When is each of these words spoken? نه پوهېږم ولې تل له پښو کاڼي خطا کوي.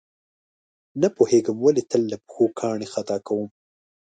نه 1.01 1.07
پوهېږم 1.15 1.57
ولې 1.61 1.83
تل 1.89 2.01
له 2.11 2.17
پښو 2.25 2.45
کاڼي 2.59 2.87
خطا 2.93 3.17
کوي. 3.27 3.45